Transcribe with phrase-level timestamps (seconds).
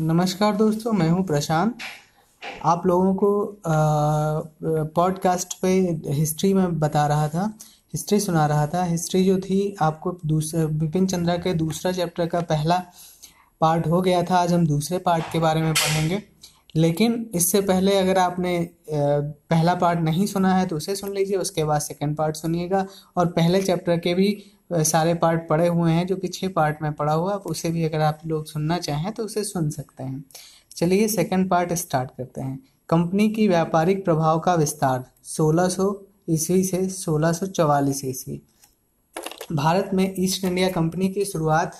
[0.00, 1.78] नमस्कार दोस्तों, मैं हूँ प्रशांत।
[2.64, 5.68] आप लोगों को पॉडकास्ट पे
[6.08, 7.46] हिस्ट्री में बता रहा था
[7.94, 12.40] हिस्ट्री सुना रहा था। हिस्ट्री जो थी, आपको दूसरे बिपिन चंद्रा के दूसरा चैप्टर का
[12.40, 12.82] पहला
[13.60, 16.22] पार्ट हो गया था। आज हम दूसरे पार्ट के बारे में पढ़ेंगे।
[16.76, 18.58] लेकिन इससे पहले अगर आपने
[18.90, 22.86] पहला पार्ट नहीं सुना है तो उसे सुन लीजिए, उसके बाद सेकंड पार्ट सुनिएगा।
[23.16, 24.30] और पहले चैप्टर के भी
[24.72, 28.00] सारे पार्ट पड़े हुए हैं, जो कि छः पार्ट में पड़ा हुआ उसे भी अगर
[28.00, 30.24] आप लोग सुनना चाहें तो उसे सुन सकते हैं।
[30.76, 36.88] चलिए सेकंड पार्ट स्टार्ट करते हैं। कंपनी की व्यापारिक प्रभाव का विस्तार 1600 ईस्वी से
[36.88, 38.42] 1644 ईस्वी।
[39.52, 41.76] भारत में ईस्ट इंडिया कंपनी की शुरुआत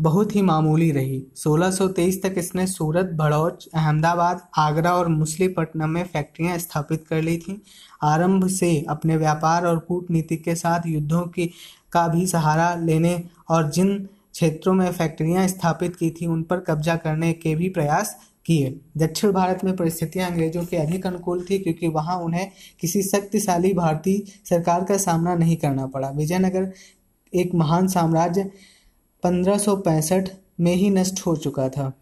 [0.00, 6.58] बहुत ही मामूली रही। 1623 तक इसने सूरत भड़ौच अहमदाबाद, आगरा और मुसलीपट्टनम में फैक्ट्रियाँ
[6.58, 7.56] स्थापित कर ली थीं।
[8.02, 11.50] आरंभ से अपने व्यापार और कूटनीति के साथ युद्धों की,
[11.92, 13.96] का भी सहारा लेने और जिन
[14.32, 18.16] क्षेत्रों में फैक्ट्रियाँ स्थापित की थी, उन पर कब्जा करने के भी प्रयास
[18.46, 22.50] किए। दक्षिण भारत में परिस्थितियाँ अंग्रेज़ों के अधिक अनुकूल थी, क्योंकि वहाँ उन्हें
[22.80, 26.72] किसी शक्तिशाली भारतीय सरकार का सामना नहीं करना पड़ा। विजयनगर,
[27.32, 28.50] एक महान साम्राज्य
[29.22, 31.92] 1565 में ही नष्ट हो चुका था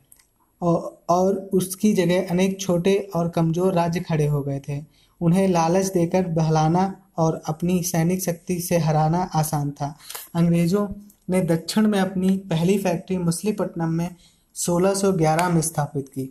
[0.62, 4.82] और उसकी जगह अनेक छोटे और कमज़ोर राज्य खड़े हो गए थे।
[5.20, 9.96] उन्हें लालच देकर बहलाना और अपनी सैनिक शक्ति से हराना आसान था।
[10.34, 10.86] अंग्रेज़ों
[11.30, 14.08] ने दक्षिण में अपनी पहली फैक्ट्री मुसलीपट्टनम में
[14.56, 16.28] 1611 में स्थापित की।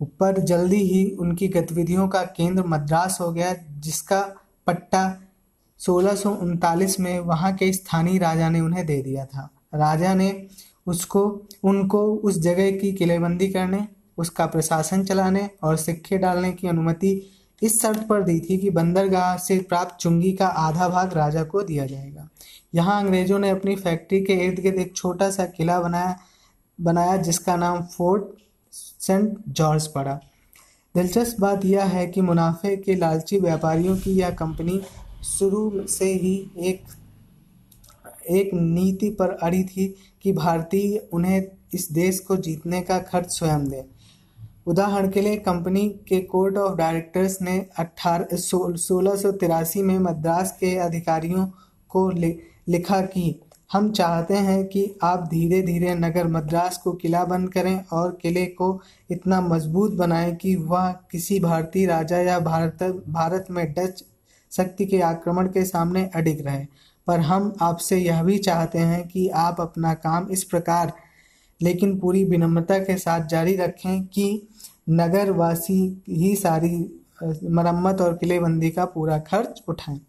[0.00, 4.20] ऊपर जल्दी ही उनकी गतिविधियों का केंद्र मद्रास हो गया, जिसका
[4.66, 5.22] पट्टा
[5.78, 10.46] सोलह में वहाँ के स्थानीय राजा ने उन्हें दे दिया था। राजा ने
[10.86, 13.86] उसको, उनको उस जगह की किलेबंदी करने,
[14.18, 17.30] उसका प्रशासन चलाने और सिक्के डालने की अनुमति
[17.62, 21.62] इस शर्त पर दी थी कि बंदरगाह से प्राप्त चुंगी का आधा भाग राजा को
[21.62, 22.28] दिया जाएगा।
[22.74, 26.16] यहाँ अंग्रेज़ों ने अपनी फैक्ट्री के इर्द गिर्द एक छोटा सा किला बनाया
[26.78, 28.24] बनाया जिसका नाम फोर्ट
[28.72, 30.14] सेंट जॉर्ज पड़ा।
[30.94, 34.80] दिलचस्प बात यह है कि मुनाफे के लालची व्यापारियों की यह कंपनी
[35.24, 36.82] शुरू से ही एक
[38.30, 41.44] एक नीति पर अड़ी थी कि भारतीय उन्हें
[41.74, 43.82] इस देश को जीतने का खर्च स्वयं दें।
[44.66, 50.56] उदाहरण के लिए कंपनी के कोर्ट ऑफ़ डायरेक्टर्स ने अठारह सोलह सौ तिरासी में मद्रास
[50.60, 51.46] के अधिकारियों
[51.88, 52.38] को लि,
[52.68, 53.40] लिखा कि
[53.72, 58.46] हम चाहते हैं कि आप धीरे धीरे नगर मद्रास को किला बंद करें और किले
[58.46, 58.80] को
[59.10, 64.04] इतना मज़बूत बनाएँ कि वह किसी भारतीय राजा या भारत भारत में डच
[64.52, 66.66] शक्ति के आक्रमण के सामने अडिग रहे।
[67.06, 70.92] पर हम आपसे यह भी चाहते हैं कि आप अपना काम इस प्रकार,
[71.60, 74.48] लेकिन पूरी विनम्रता के साथ जारी रखें कि
[74.90, 76.76] नगरवासी ही सारी
[77.24, 80.00] मरम्मत और किलेबंदी का पूरा खर्च उठाएँ।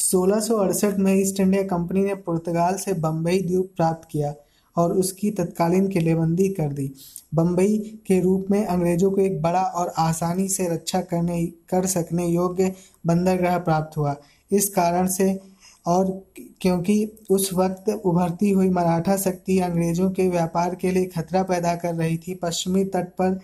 [0.00, 4.34] सोलह में ईस्ट इंडिया कंपनी ने पुर्तगाल से बम्बई द्वीप प्राप्त किया
[4.76, 6.90] और उसकी तत्कालीन किलेबंदी कर दी।
[7.34, 7.76] बम्बई
[8.06, 12.72] के रूप में अंग्रेज़ों को एक बड़ा और आसानी से रक्षा करने, कर सकने योग्य
[13.06, 14.14] बंदरगाह प्राप्त हुआ।
[14.50, 15.38] इस कारण से
[15.86, 16.26] और
[16.60, 21.94] क्योंकि उस वक्त उभरती हुई मराठा शक्ति अंग्रेज़ों के व्यापार के लिए खतरा पैदा कर
[21.94, 23.38] रही थी, पश्चिमी तट पर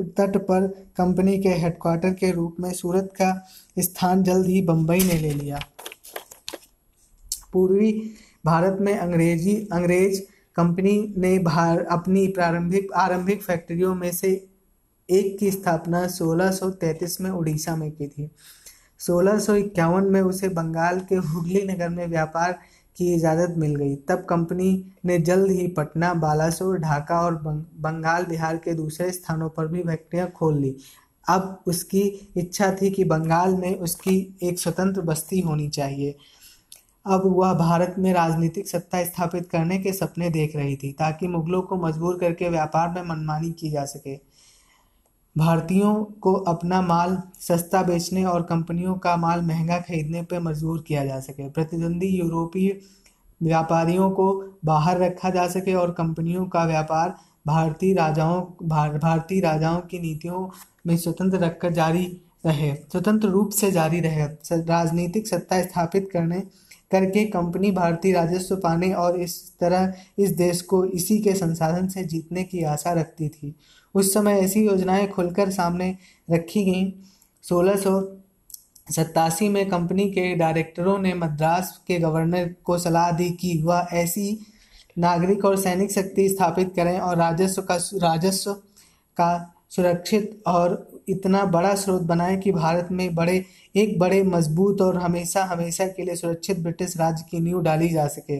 [0.00, 0.66] तट पर
[0.96, 5.60] कंपनी के हेडक्वार्टर के रूप में सूरत का स्थान जल्द ही बम्बई ने ले लिया।
[7.52, 7.92] पूर्वी
[8.44, 10.20] भारत में अंग्रेज़ी, अंग्रेज़
[10.56, 14.48] कंपनी ने भार, अपनी प्रारंभिक, आरंभिक फैक्ट्रियों में से
[15.08, 18.30] एक की स्थापना 1633 में उड़ीसा में की थी।
[19.00, 22.58] सोलह में उसे बंगाल के हुगली नगर में व्यापार
[22.96, 24.70] की इजाज़त मिल गई। तब कंपनी
[25.04, 30.30] ने जल्द ही पटना, बालासोर, ढाका और बंगाल, बिहार के दूसरे स्थानों पर भी फैक्ट्रियाँ
[30.30, 30.76] खोल ली।
[31.28, 36.16] अब उसकी इच्छा थी कि बंगाल में उसकी एक स्वतंत्र बस्ती होनी चाहिए।
[37.06, 41.62] अब वह भारत में राजनीतिक सत्ता स्थापित करने के सपने देख रही थी, ताकि मुगलों
[41.62, 44.35] को मजबूर करके व्यापार में मनमानी की जा सके।
[45.36, 51.04] भारतीयों को अपना माल सस्ता बेचने और कंपनियों का माल महँगा खरीदने पर मजबूर किया
[51.04, 52.80] जा सके। प्रतिद्वंदी यूरोपीय
[53.40, 54.32] व्यापारियों को
[54.64, 57.14] बाहर रखा जा सके और कंपनियों का व्यापार
[57.46, 60.48] भारतीय राजाओं भार, भारतीय राजाओं की नीतियों
[60.86, 62.04] में स्वतंत्र रखकर जारी
[62.46, 66.40] रहे स्वतंत्र रूप से जारी रहे। राजनीतिक सत्ता स्थापित करने
[66.90, 72.04] करके कंपनी भारतीय राजस्व पाने और इस तरह इस देश को इसी के संसाधन से
[72.04, 73.54] जीतने की आशा रखती थी।
[73.96, 75.96] उस समय ऐसी योजनाएँ खुलकर सामने
[76.30, 76.92] रखी गईं।
[77.42, 77.76] सोलह
[78.90, 84.46] सत्तासी में कंपनी के डायरेक्टरों ने मद्रास के गवर्नर को सलाह दी कि वह ऐसी
[84.98, 88.52] नागरिक और सैनिक शक्ति स्थापित करें और राजस्व का राजस्व
[89.16, 93.44] का सुरक्षित और इतना बड़ा स्रोत बनाएँ कि भारत में बड़े,
[93.76, 98.06] एक बड़े मज़बूत और हमेशा हमेशा के लिए सुरक्षित ब्रिटिश राज्य की नींव डाली जा
[98.06, 98.38] सके।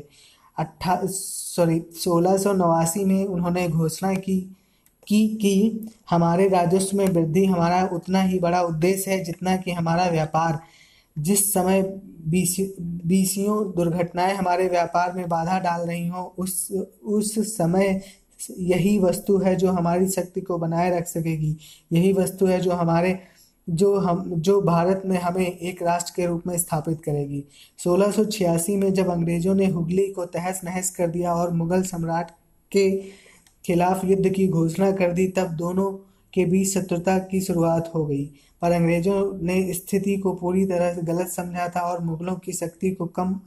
[0.58, 2.52] अट्ठा, सॉरी, सोलह
[3.06, 4.56] में उन्होंने घोषणा की
[5.08, 10.06] कि कि हमारे राजस्व में वृद्धि हमारा उतना ही बड़ा उद्देश्य है जितना कि हमारा
[10.06, 10.60] व्यापार।
[11.18, 11.82] जिस समय
[12.28, 16.72] बीसी बीसियों दुर्घटनाएँ हमारे व्यापार में बाधा डाल रही हों, उस
[17.04, 18.02] उस समय
[18.58, 21.56] यही वस्तु है जो हमारी शक्ति को बनाए रख सकेगी।
[21.92, 23.18] यही वस्तु है जो हमारे,
[23.70, 27.44] जो हम, जो भारत में हमें एक राष्ट्र के रूप में स्थापित करेगी।
[27.78, 32.30] 1686 में जब अंग्रेज़ों ने हुगली को तहस नहस कर दिया और मुगल सम्राट
[32.72, 33.02] के
[33.66, 35.90] खिलाफ युद्ध की घोषणा कर दी, तब दोनों
[36.32, 38.24] के बीच शत्रुता की शुरुआत हो गई।
[38.62, 43.06] पर अंग्रेज़ों ने स्थिति को पूरी तरह गलत समझा था और मुगलों की शक्ति को
[43.06, 43.40] कम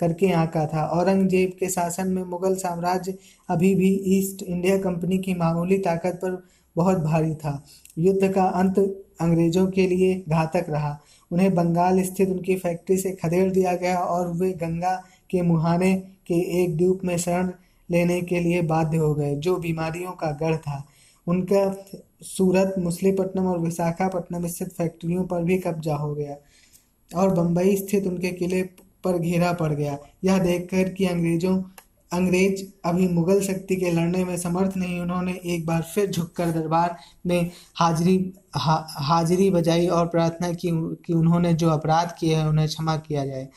[0.00, 3.14] करके आंका था। औरंगज़ेब के शासन में मुगल साम्राज्य
[3.48, 6.42] अभी भी ईस्ट इंडिया कंपनी की मामूली ताकत पर
[6.76, 7.62] बहुत भारी था।
[7.98, 8.78] युद्ध का अंत
[9.20, 10.98] अंग्रेज़ों के लिए घातक रहा।
[11.30, 14.94] उन्हें बंगाल स्थित उनकी फैक्ट्री से खदेड़ दिया गया और वे गंगा
[15.30, 15.94] के मुहाने
[16.26, 17.50] के एक द्वीप में शरण
[17.88, 20.82] लेने के लिए बाध्य हो गए। जो बीमारियों का गढ़ था
[21.26, 21.70] उनका
[22.22, 26.36] सूरत मुसलीपट्टनम और विशाखापट्टनम स्थित फैक्ट्रियों पर भी कब्जा हो गया
[27.10, 28.62] और बम्बई स्थित उनके किले
[29.04, 31.62] पर घेरा पड़ गया। यह देखकर कि अंग्रेज़ों
[32.12, 36.96] अंग्रेज़ अभी मुगल शक्ति के लड़ने में समर्थ नहीं उन्होंने एक बार फिर झुककर दरबार
[37.26, 40.70] में हाजिरी हा, हाजिरी बजाई और प्रार्थना की
[41.06, 43.48] कि उन्होंने जो अपराध किए हैं उन्हें क्षमा किया जाए।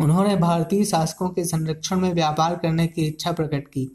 [0.00, 3.88] उन्होंने भारतीय शासकों के संरक्षण में व्यापार करने की इच्छा प्रकट की।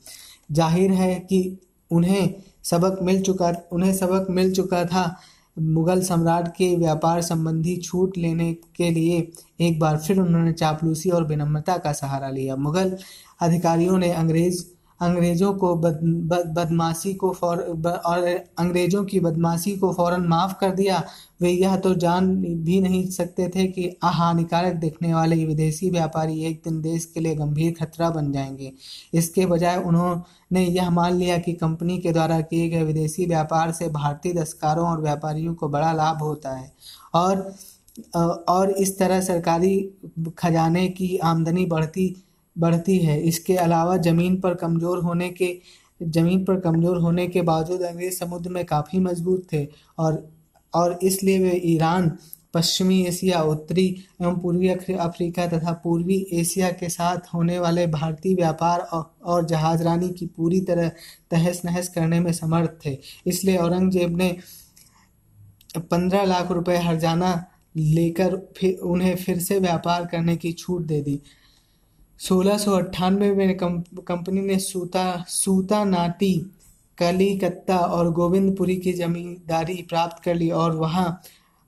[0.51, 1.57] ज़ाहिर है कि
[1.91, 5.15] उन्हें सबक मिल चुका, उन्हें सबक मिल चुका था
[5.57, 9.19] मुगल सम्राट के व्यापार संबंधी छूट लेने के लिए
[9.61, 12.97] एक बार फिर उन्होंने चापलूसी और विनम्रता का सहारा लिया। मुगल
[13.41, 14.63] अधिकारियों ने अंग्रेज़
[14.99, 18.23] अंग्रेज़ों को बद, बद, बदमाशी को फौर ब, और
[18.59, 21.03] अंग्रेज़ों की बदमाशी को फ़ौरन माफ़ कर दिया।
[21.41, 26.61] वे यह तो जान भी नहीं सकते थे कि हानिकारक देखने वाले विदेशी व्यापारी एक
[26.65, 28.71] दिन देश के लिए गंभीर खतरा बन जाएँगे।
[29.13, 33.89] इसके बजाय उन्होंने यह मान लिया कि कंपनी के द्वारा किए गए विदेशी व्यापार से
[33.89, 36.71] भारतीय दस्तकारों और व्यापारियों को बड़ा लाभ होता है।
[37.13, 37.53] और
[38.49, 39.77] और इस तरह सरकारी
[40.37, 42.07] खजाने की आमदनी बढ़ती
[42.55, 45.55] बढ़ती है। इसके अलावा ज़मीन पर कमज़ोर होने के,
[46.01, 49.67] ज़मीन पर कमज़ोर होने के बावजूद अंग्रेज़ समुद्र में काफ़ी मज़बूत थे
[49.97, 50.23] और
[50.73, 52.09] और इसलिए वे ईरान,
[52.53, 53.85] पश्चिमी एशिया, उत्तरी
[54.21, 60.25] एवं पूर्वी अफ्रीका तथा पूर्वी एशिया के साथ होने वाले भारतीय व्यापार और जहाजरानी की
[60.27, 60.91] पूरी तरह
[61.31, 62.97] तहस नहस करने में समर्थ थे।
[63.27, 64.35] इसलिए औरंगज़ेब ने
[65.81, 67.33] पंद्रह लाख रुपए हरजाना
[67.75, 71.19] लेकर फिर उन्हें फिर से व्यापार करने की छूट दे दी।
[72.19, 72.57] सोलह
[73.09, 76.33] में कंपनी ने सूता सूता नाटी,
[76.97, 81.21] कलिकत्ता और गोविंदपुरी की जमींदारी प्राप्त कर ली और वहाँ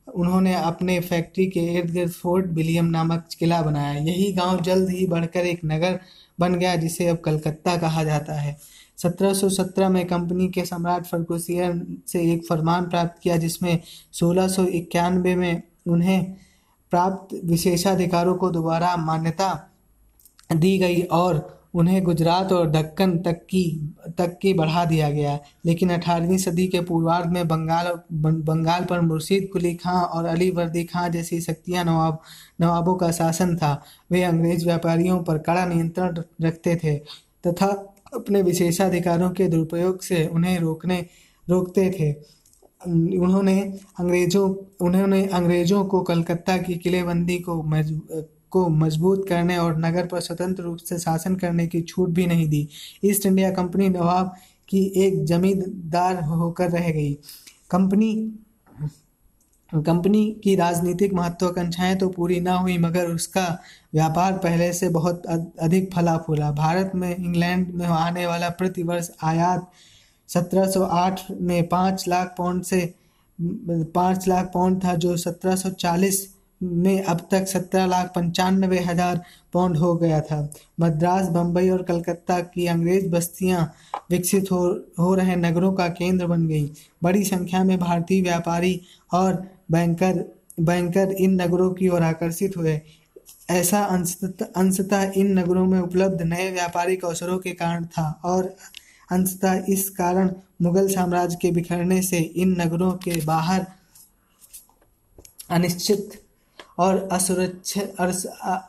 [0.07, 5.07] उन्होंने अपने फैक्ट्री के इर्द गिर्द फोर्ट विलियम नामक किला बनाया। यही गाँव जल्द ही
[5.07, 5.99] बढ़कर एक नगर
[6.39, 8.57] बन गया, जिसे अब कलकत्ता कहा जाता है।
[8.97, 13.79] 1717 में कंपनी के सम्राट फर्गुसियन से एक फरमान प्राप्त किया, जिसमें
[14.11, 16.25] सोलह में उन्हें
[16.91, 19.49] प्राप्त विशेषाधिकारों को दोबारा मान्यता
[20.49, 23.63] दी गई और उन्हें गुजरात और दक्कन तक की
[24.17, 29.49] तक की बढ़ा दिया गया। लेकिन अठारहवीं सदी के पूर्वार्ध में बंगाल बंगाल पर मुर्शीद
[29.53, 32.21] कुली खां और अली वर्दी खां जैसी शक्तियाँ नवाब,
[32.61, 36.95] नवाबों का शासन था। वे अंग्रेज़ व्यापारियों पर कड़ा नियंत्रण रखते थे
[37.47, 37.67] तथा
[38.13, 41.05] अपने विशेषाधिकारों के दुरुपयोग से उन्हें रोकने,
[41.47, 42.11] रोकते थे।
[43.17, 43.59] उन्होंने
[43.99, 44.49] अंग्रेज़ों
[44.85, 47.61] उन्होंने अंग्रेज़ों को कलकत्ता की किलेबंदी को
[48.51, 52.47] को मज़बूत करने और नगर पर स्वतंत्र रूप से शासन करने की छूट भी नहीं
[52.49, 52.67] दी।
[53.05, 54.35] ईस्ट इंडिया कंपनी नवाब
[54.69, 57.13] की एक जमींदार होकर रह गई।
[57.71, 58.13] कंपनी
[59.71, 63.43] कंपनी की राजनीतिक महत्वाकांक्षाएँ तो पूरी ना हुई, मगर उसका
[63.93, 69.09] व्यापार पहले से बहुत अधिक फला फूला भारत में इंग्लैंड में आने वाला प्रति वर्ष
[69.23, 69.67] आयात
[70.29, 72.93] 1708 में पाँच लाख पाउंड से,
[73.39, 76.25] पाँच लाख पाउंड था, जो 1740
[76.61, 79.21] में अब तक सत्रह लाख पंचानवे हज़ार
[79.53, 80.39] पाउंड हो गया था।
[80.79, 83.61] मद्रास बम्बई और कलकत्ता की अंग्रेज़ बस्तियाँ
[84.11, 84.63] विकसित हो
[84.99, 86.71] हो रहे नगरों का केंद्र बन गई।
[87.03, 88.79] बड़ी संख्या में भारतीय व्यापारी
[89.11, 90.23] और बैंकर
[90.61, 92.79] बैंकर इन नगरों की ओर आकर्षित हुए।
[93.49, 98.55] ऐसा अंशतः इन नगरों में उपलब्ध नए व्यापारिक अवसरों के कारण था और
[99.09, 100.29] अंशतः इस कारण
[100.61, 103.65] मुगल साम्राज्य के बिखरने से इन नगरों के बाहर
[105.49, 106.21] अनिश्चित
[106.77, 108.05] और असुरक्षा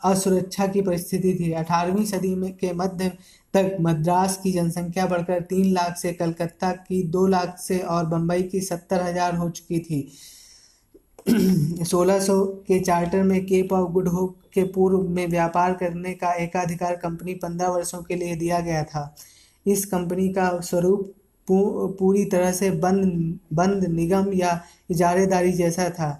[0.05, 3.09] असुरक्षा की परिस्थिति थी। अठारहवीं सदी में के मध्य
[3.55, 8.43] तक मद्रास की जनसंख्या बढ़कर तीन लाख से, कलकत्ता की दो लाख से और बम्बई
[8.43, 10.01] की सत्तर हज़ार हो चुकी थी।
[11.29, 16.97] 1600 के चार्टर में केप ऑफ़ गुड होप के पूर्व में व्यापार करने का एकाधिकार
[16.97, 19.15] कंपनी पंद्रह वर्षों के लिए दिया गया था।
[19.67, 21.13] इस कंपनी का स्वरूप
[21.49, 24.61] पूरी तरह से बंद बंद निगम या
[24.91, 26.11] इजारेदारी जैसा था।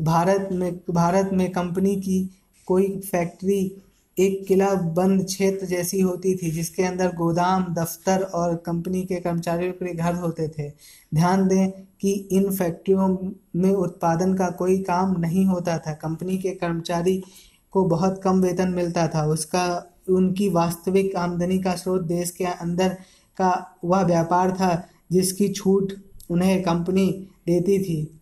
[0.00, 2.30] भारत में भारत में कंपनी की
[2.66, 3.82] कोई फैक्ट्री
[4.18, 9.72] एक किला बंद क्षेत्र जैसी होती थी, जिसके अंदर गोदाम, दफ्तर और कंपनी के कर्मचारियों
[9.72, 10.72] के घर होते थे।
[11.14, 16.50] ध्यान दें कि इन फैक्ट्रियों में उत्पादन का कोई काम नहीं होता था। कंपनी के
[16.50, 17.22] कर्मचारी
[17.70, 22.88] को बहुत कम वेतन मिलता था। उसका, उनकी वास्तविक आमदनी का स्रोत देश के अंदर
[23.36, 25.92] का वह व्यापार था, जिसकी छूट
[26.30, 28.15] उन्हें कंपनी देती थी।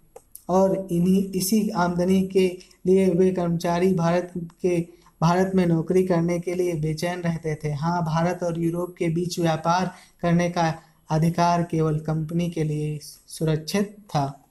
[0.49, 2.47] और इन्हीं, इसी आमदनी के
[2.87, 4.81] लिए वे कर्मचारी भारत के,
[5.21, 9.39] भारत में नौकरी करने के लिए बेचैन रहते थे। हाँ भारत और यूरोप के बीच
[9.41, 9.91] व्यापार
[10.23, 10.75] करने का
[11.11, 14.44] अधिकार केवल कंपनी के लिए सुरक्षित था।